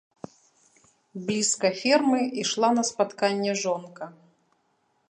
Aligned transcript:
Блізка 1.27 1.67
фермы 1.81 2.19
ішла 2.45 2.69
на 2.79 2.83
спатканне 2.91 3.53
жонка. 3.67 4.05